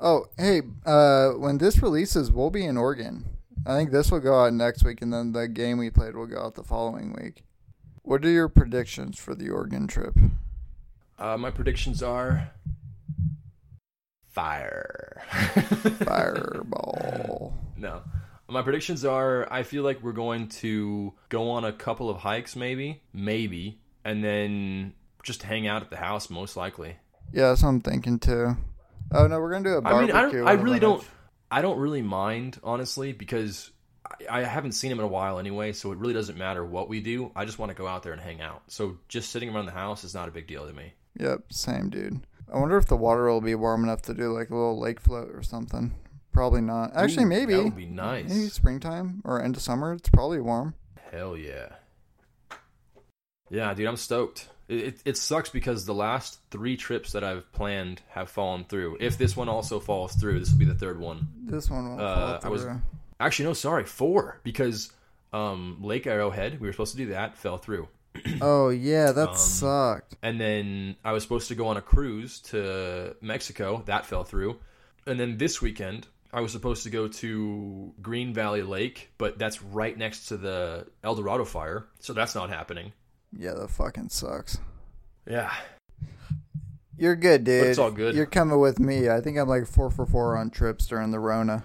[0.00, 3.24] Oh, hey, uh, when this releases, we'll be in Oregon.
[3.66, 6.26] I think this will go out next week, and then the game we played will
[6.26, 7.44] go out the following week.
[8.02, 10.16] What are your predictions for the Oregon trip?
[11.18, 12.50] Uh, my predictions are
[14.38, 15.22] fire.
[16.04, 17.54] Fireball.
[17.76, 18.02] no.
[18.48, 22.54] My predictions are I feel like we're going to go on a couple of hikes
[22.54, 26.96] maybe, maybe, and then just hang out at the house most likely.
[27.32, 28.56] yeah, that's what I'm thinking too.
[29.10, 30.14] Oh no, we're gonna do a mean, barbecue.
[30.14, 30.48] I don't.
[30.48, 31.04] I really don't.
[31.50, 33.70] I don't really mind honestly because
[34.06, 36.88] I, I haven't seen him in a while anyway, so it really doesn't matter what
[36.88, 37.32] we do.
[37.34, 38.62] I just want to go out there and hang out.
[38.68, 40.94] So just sitting around the house is not a big deal to me.
[41.18, 42.20] Yep, same dude.
[42.52, 45.00] I wonder if the water will be warm enough to do like a little lake
[45.00, 45.94] float or something.
[46.32, 46.92] Probably not.
[46.94, 47.54] Actually, Ooh, maybe.
[47.54, 48.28] that would be nice.
[48.28, 49.92] Maybe springtime or end of summer.
[49.92, 50.74] It's probably warm.
[51.10, 51.70] Hell yeah.
[53.50, 54.48] Yeah, dude, I'm stoked.
[54.68, 58.98] It, it, it sucks because the last three trips that I've planned have fallen through.
[59.00, 61.28] If this one also falls through, this will be the third one.
[61.44, 62.66] This one won't Uh, fall I was-
[63.20, 64.92] Actually, no, sorry, four because
[65.32, 67.88] um, Lake Arrowhead, we were supposed to do that, fell through.
[68.42, 70.16] Oh yeah, that Um, sucked.
[70.22, 73.82] And then I was supposed to go on a cruise to Mexico.
[73.86, 74.58] That fell through.
[75.06, 79.62] And then this weekend, I was supposed to go to Green Valley Lake, but that's
[79.62, 81.86] right next to the El Dorado fire.
[82.00, 82.92] So that's not happening.
[83.36, 84.58] Yeah, that fucking sucks.
[85.26, 85.52] Yeah.
[86.98, 87.66] You're good, dude.
[87.66, 88.14] it's all good.
[88.16, 89.08] You're coming with me.
[89.08, 91.62] I think I'm like four for four on trips during the Rona.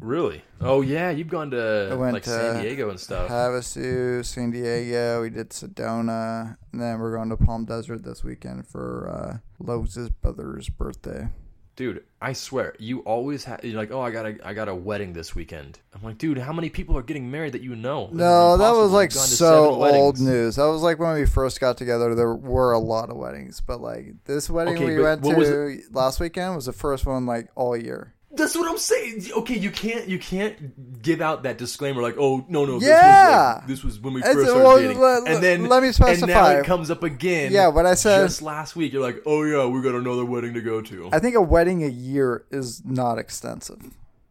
[0.00, 0.42] Really?
[0.60, 1.10] Oh, yeah.
[1.10, 3.30] You've gone I to went like to San Diego and stuff.
[3.30, 5.22] Havasu, San Diego.
[5.22, 9.96] We did Sedona, and then we're going to Palm Desert this weekend for uh, Lowe's
[10.10, 11.28] brother's birthday.
[11.76, 13.62] Dude, I swear, you always have.
[13.62, 15.78] You're like, oh, I got a, I got a wedding this weekend.
[15.94, 18.08] I'm like, dude, how many people are getting married that you know?
[18.12, 20.56] No, that was like You've gone to so old news.
[20.56, 22.14] That was like when we first got together.
[22.14, 26.18] There were a lot of weddings, but like this wedding Okay, we went to last
[26.18, 28.14] weekend was the first one like all year.
[28.36, 29.24] That's what I'm saying.
[29.38, 32.80] Okay, you can't you can't give out that disclaimer like, oh no no, Yeah.
[32.80, 35.68] this was like, this was when we It's- first started well, dating, let- and then
[35.68, 36.12] let me specify.
[36.24, 37.52] and now it comes up again.
[37.52, 40.54] Yeah, what I said- just last week, you're like, oh yeah, we got another wedding
[40.54, 41.08] to go to.
[41.12, 43.80] I think a wedding a year is not extensive.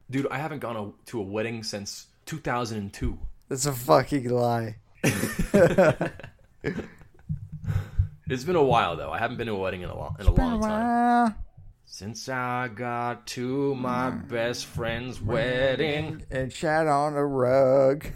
[0.09, 3.17] Dude, I haven't gone a, to a wedding since 2002.
[3.49, 4.75] That's a fucking lie.
[8.27, 9.11] It's been a while though.
[9.11, 11.35] I haven't been to a wedding in a long in a long time.
[11.85, 14.27] Since I got to my mm.
[14.27, 15.25] best friend's mm.
[15.25, 16.23] wedding.
[16.29, 18.07] And shat on a rug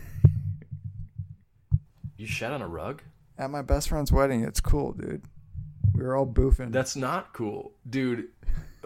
[2.18, 3.02] You shat on a rug?
[3.40, 4.44] at my best friend's wedding.
[4.44, 5.24] It's cool, dude.
[5.96, 6.72] We were all boofing.
[6.72, 8.28] That's not cool, dude.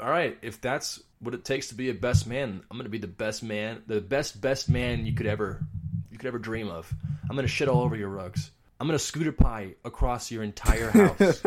[0.01, 2.99] All right, if that's what it takes to be a best man, I'm gonna be
[2.99, 5.61] the best man, the best best man you could ever,
[6.11, 6.93] you could ever dream of.
[7.29, 8.51] I'm gonna shit all over your rugs.
[8.79, 11.43] I'm gonna scooter pie across your entire house.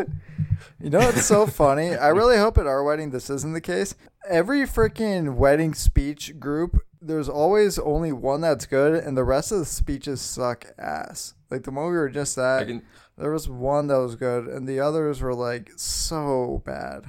[0.81, 1.95] You know what's so funny?
[1.95, 3.95] I really hope at our wedding this isn't the case.
[4.29, 9.59] Every freaking wedding speech group, there's always only one that's good, and the rest of
[9.61, 11.35] the speeches suck ass.
[11.51, 12.83] Like the one we were just at, can,
[13.17, 17.05] there was one that was good, and the others were like so bad.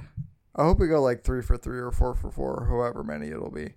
[0.54, 3.50] I hope we go like three for three or four for four, however many it'll
[3.50, 3.70] be.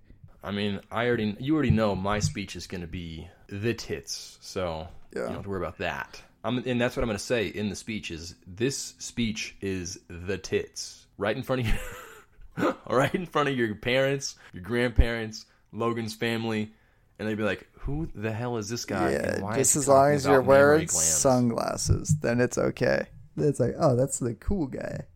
[0.44, 4.88] I mean, I already, you already know my speech is gonna be the tits, so
[5.14, 5.26] you Yeah.
[5.26, 6.20] don't have to worry about that.
[6.44, 10.38] I'm, and that's what I'm gonna say in the speech is this speech is the
[10.38, 12.74] tits right in front of you.
[12.86, 16.72] all right, in front of your parents, your grandparents, Logan's family,
[17.18, 19.10] and they'd be like, "Who the hell is this guy?
[19.10, 23.06] and yeah, why just is as long as you're wearing glands?" sunglasses, then it's okay.
[23.36, 25.06] It's like, oh, that's the cool guy.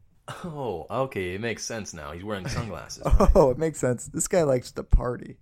[0.45, 2.12] Oh, okay, it makes sense now.
[2.12, 3.03] He's wearing sunglasses.
[3.35, 4.07] Oh, it makes sense.
[4.07, 5.37] This guy likes to party.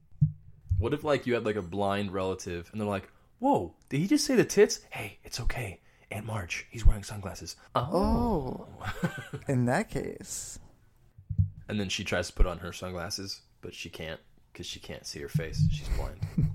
[0.79, 4.07] What if like you had like a blind relative and they're like, "Whoa, did he
[4.07, 5.81] just say the tits?" Hey, it's okay.
[6.11, 7.57] Aunt Marge, he's wearing sunglasses.
[7.75, 8.67] Oh.
[9.49, 10.59] In that case,
[11.69, 14.21] And then she tries to put on her sunglasses, but she can't
[14.53, 15.61] because she can't see her face.
[15.73, 16.21] She's blind.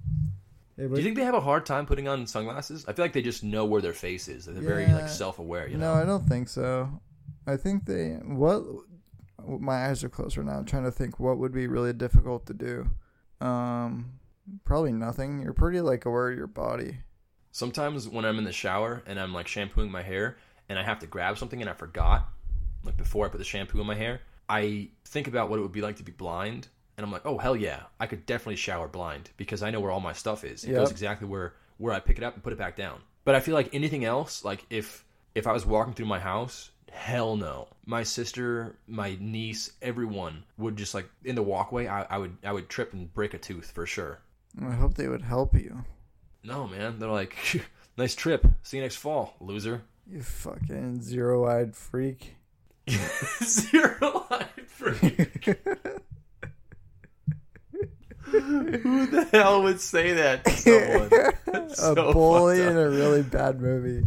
[0.78, 2.86] Do you think they have a hard time putting on sunglasses?
[2.88, 4.46] I feel like they just know where their face is.
[4.46, 4.96] They're very Yeah.
[4.96, 5.68] like self-aware.
[5.68, 5.94] You know.
[5.94, 6.02] no.
[6.02, 7.02] I don't think so.
[7.46, 8.64] I think they what.
[9.46, 10.54] My eyes are closed right now.
[10.54, 12.90] I'm trying to think what would be really difficult to do.
[13.46, 14.19] Um,
[14.66, 15.42] probably nothing.
[15.42, 17.00] You're pretty like aware of your body.
[17.52, 20.38] Sometimes when I'm in the shower and I'm like shampooing my hair
[20.70, 22.30] and I have to grab something and I forgot,
[22.84, 25.72] like before I put the shampoo in my hair, I think about what it would
[25.72, 26.68] be like to be blind.
[26.98, 29.92] And I'm like, oh hell yeah, I could definitely shower blind because I know where
[29.92, 30.64] all my stuff is.
[30.64, 30.78] It Yep.
[30.78, 33.02] goes exactly where where I pick it up and put it back down.
[33.24, 36.72] But I feel like anything else, like if if I was walking through my house,
[36.92, 37.68] hell no.
[37.86, 41.88] My sister, my niece, everyone would just like in the walkway.
[41.88, 44.20] I, I would I would trip and break a tooth for sure.
[44.62, 45.84] I hope they would help you.
[46.44, 47.36] No man, they're like,
[47.98, 48.46] nice trip.
[48.64, 49.84] See you next fall, loser.
[50.08, 52.36] You fucking zero-eyed freak.
[53.44, 55.60] zero eyed freak.
[58.32, 61.10] Who the hell would say that to someone?
[61.46, 64.06] That's a bully in a really bad movie.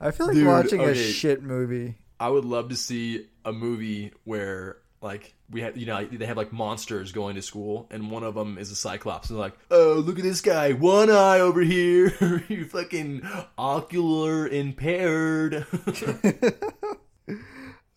[0.00, 1.96] I feel like Dude, watching a shit movie.
[2.18, 6.36] I would love to see a movie where like we have you know they have
[6.36, 9.28] like monsters going to school and one of them is a cyclops.
[9.30, 10.72] And they're like oh look at this guy.
[10.72, 12.44] One eye over here.
[12.48, 13.22] You fucking
[13.58, 15.66] ocular impaired.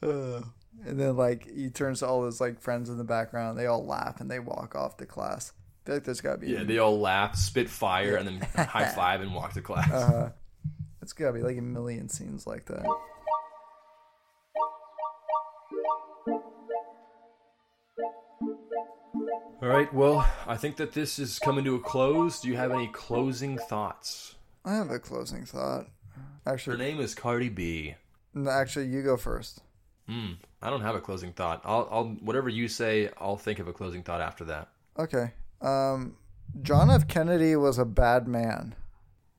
[0.03, 0.41] Uh,
[0.85, 3.57] and then like he turns to all his like friends in the background.
[3.57, 5.51] They all laugh and they walk off to class.
[5.51, 8.89] I feel like there's gotta be yeah they all laugh spit fire and then high
[8.89, 9.89] five and walk to class.
[9.91, 10.29] Uh,
[11.01, 12.85] it's gotta be like a million scenes like that.
[19.61, 22.41] All right, well, I think that this is coming to a close.
[22.41, 24.35] Do you have any closing thoughts?
[24.63, 25.87] I have a closing thought.
[26.45, 27.95] Actually, her name is Cardi B.
[28.33, 29.61] no, actually, you go first.
[30.07, 30.33] Hmm.
[30.61, 31.61] I don't have a closing thought.
[31.63, 34.69] I'll, I'll, whatever you say, I'll think of a closing thought after that.
[34.99, 35.31] Okay.
[35.61, 36.17] Um,
[36.61, 37.07] John F.
[37.07, 38.75] Kennedy was a bad man.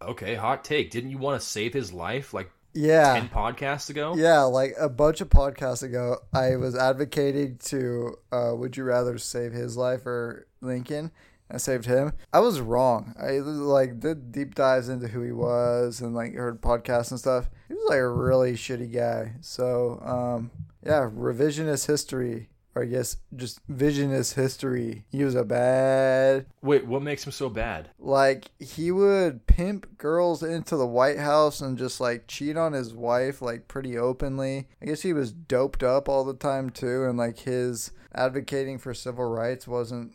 [0.03, 0.91] Okay, hot take.
[0.91, 3.15] Didn't you want to save his life like Yeah.
[3.15, 4.15] ten podcasts ago?
[4.17, 9.19] Yeah, like a bunch of podcasts ago, I was advocating to uh, would you rather
[9.19, 11.11] save his life or Lincoln?
[11.51, 12.13] I saved him.
[12.33, 13.15] I was wrong.
[13.21, 17.49] I like did deep dives into who he was and like heard podcasts and stuff.
[17.69, 19.35] He was like a really shitty guy.
[19.41, 20.51] So um,
[20.85, 25.05] yeah, revisionist history, or I guess just visionist history.
[25.11, 27.91] He was a bad Wait, what makes him so bad?
[27.99, 32.93] like he would pimp girls into the White House and just like cheat on his
[32.95, 34.69] wife like pretty openly.
[34.83, 38.95] I guess he was doped up all the time too, and like his advocating for
[38.95, 40.15] civil rights wasn't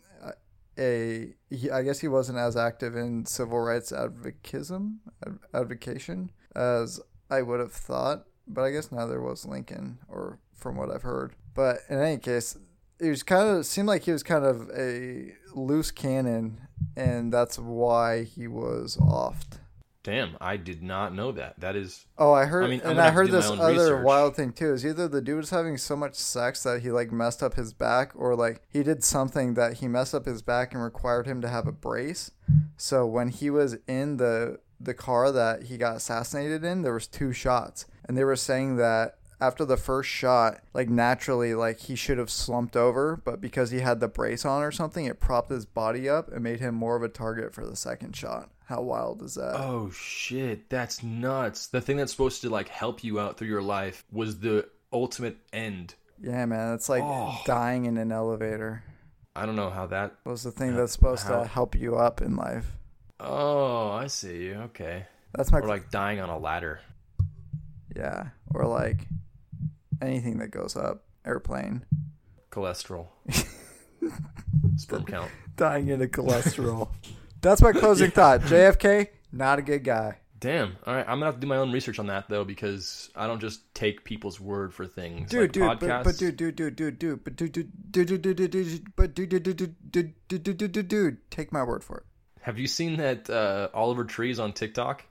[0.78, 1.34] a.
[1.50, 7.42] He, I guess he wasn't as active in civil rights advocism, ad, advocation as I
[7.42, 8.26] would have thought.
[8.46, 11.34] But I guess neither was Lincoln, or from what I've heard.
[11.54, 12.56] But in any case,
[13.00, 16.60] he was kind of seemed like he was kind of a loose cannon,
[16.96, 19.58] and that's why he was offed.
[20.04, 21.60] Damn, I did not know that.
[21.60, 24.04] That is Oh, I heard, I mean, and I heard this other research.
[24.04, 24.72] wild thing too.
[24.72, 27.72] Is either the dude was having so much sex that he like messed up his
[27.72, 31.40] back, or like he did something that he messed up his back and required him
[31.42, 32.32] to have a brace.
[32.76, 37.06] So when he was in the the car that he got assassinated in, there was
[37.06, 41.96] two shots, and they were saying that after the first shot, like naturally, like he
[41.96, 45.50] should have slumped over, but because he had the brace on or something, it propped
[45.50, 48.50] his body up and made him more of a target for the second shot.
[48.66, 49.56] How wild is that?
[49.58, 51.66] Oh shit, that's nuts.
[51.66, 55.36] The thing that's supposed to like help you out through your life was the ultimate
[55.52, 55.94] end.
[56.22, 57.36] Yeah, man, it's like Oh.
[57.44, 58.84] dying in an elevator.
[59.34, 62.22] I don't know how that was the thing that's supposed how- to help you up
[62.22, 62.76] in life.
[63.18, 64.54] Oh, I see you.
[64.66, 65.06] Okay.
[65.34, 66.80] That's my Or like dying on a ladder.
[67.96, 69.06] yeah, or like
[70.02, 71.84] anything that goes up, airplane,
[72.50, 73.06] Cholesterol.
[74.76, 75.30] Sperm count.
[75.56, 76.88] dying in a cholesterol.
[77.40, 78.40] that's my closing thought.
[78.42, 80.18] JFK, not a good guy.
[80.40, 80.76] Damn.
[80.86, 83.28] All right, I'm gonna have to do my own research on that though because I
[83.28, 85.30] don't just take people's word for things.
[85.30, 86.04] Dude, like dude, podcasts.
[86.04, 89.14] but dude, dude, dude, dude, dude, but dude, dude, dude, dude, dude, dude, dude, but
[89.14, 92.04] dude, dude, dude, dude, dude, dude, dude, dude, dude, dude, take my word for it.
[92.40, 95.04] have you seen that uh, Oliver Tree's on TikTok?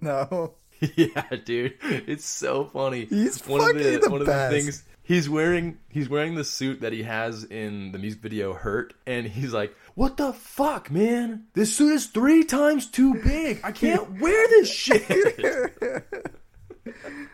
[0.00, 0.54] no.
[0.96, 3.06] yeah, dude, it's so funny.
[3.06, 4.44] He's one of fucking the, the one best.
[4.46, 5.78] of the things he's wearing.
[5.88, 9.74] He's wearing the suit that he has in the music video "Hurt," and he's like,
[9.94, 11.46] "What the fuck, man?
[11.54, 13.60] This suit is three times too big.
[13.64, 15.08] I can't wear this shit."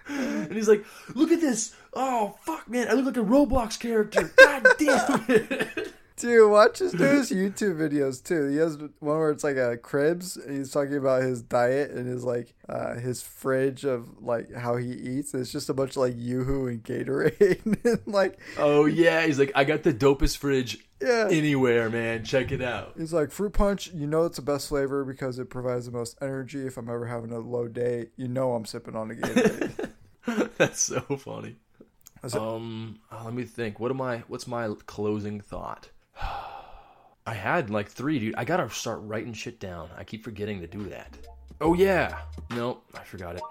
[0.09, 1.75] and he's like, "Look at this.
[1.93, 2.89] Oh fuck, man!
[2.89, 4.33] I look like a Roblox character.
[4.37, 8.49] God damn it." Dude, watch his his YouTube videos too.
[8.49, 12.07] He has one where it's like a cribs and he's talking about his diet and
[12.07, 15.35] his like uh his fridge of like how he eats.
[15.35, 19.51] It's just a bunch of like Yoo-Hoo and Gatorade and like Oh yeah, he's like,
[19.57, 21.27] "I got the dopest fridge yeah.
[21.29, 22.23] anywhere, man.
[22.23, 23.91] Check it out." He's like fruit punch.
[23.93, 26.65] You know it's the best flavor because it provides the most energy.
[26.65, 29.91] If I'm ever having a low day, you know I'm sipping on a Gatorade.
[30.59, 31.57] That's so funny.
[32.33, 33.81] Um, uh, let me think.
[33.81, 34.19] What am I?
[34.29, 35.91] What's my closing thought?
[37.27, 38.35] I had like three, dude.
[38.37, 39.89] I gotta start writing shit down.
[39.97, 41.17] I keep forgetting to do that.
[41.61, 42.19] Oh yeah.
[42.51, 43.43] No, I forgot it.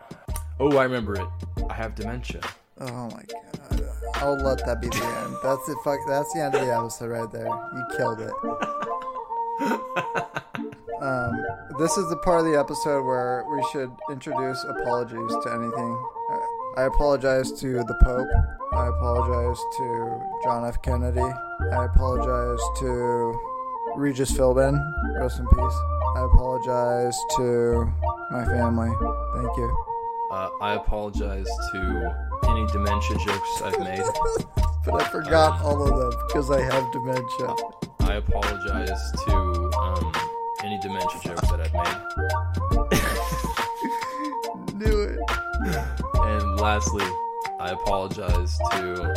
[0.59, 1.28] Oh, I remember it.
[1.70, 2.41] I have dementia.
[2.80, 3.89] oh my god!
[4.16, 5.38] I'll let that be the end.
[5.43, 5.78] That's it.
[5.84, 5.99] Fuck.
[6.07, 7.47] That's the end of the episode right there.
[7.47, 8.34] You killed it.
[11.03, 11.43] Um,
[11.78, 16.05] this is the part of the episode where we should introduce apologies to anything.
[16.32, 18.30] Uh, I apologize to the Pope.
[18.72, 20.82] I apologize to John F.
[20.82, 21.20] Kennedy.
[21.72, 23.39] I apologize to
[23.95, 24.78] Regis Philbin.
[25.20, 25.78] Rest in peace.
[26.16, 27.91] I apologize to
[28.32, 28.89] my family.
[29.36, 29.86] Thank you.
[30.32, 32.14] Uh, I apologize to
[32.47, 34.03] any dementia jokes I've made.
[34.86, 37.55] But I forgot all of them because I have dementia.
[38.01, 39.36] I apologize to
[39.80, 40.11] um,
[40.61, 41.97] any dementia jokes that I've made.
[44.76, 45.20] Knew it.
[46.16, 47.05] And lastly,
[47.61, 49.14] I apologize to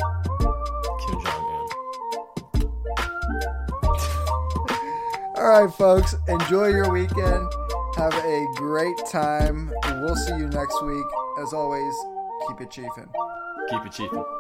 [5.46, 6.16] All right, folks.
[6.26, 7.48] Enjoy your weekend.
[7.94, 9.70] Have a great time.
[10.00, 11.06] We'll see you next week.
[11.40, 11.94] As always,
[12.48, 13.08] keep it chiefin'.
[13.70, 14.35] Keep it chiefin'.